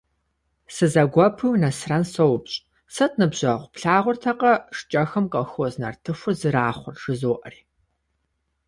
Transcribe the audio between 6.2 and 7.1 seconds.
зэрахъур?-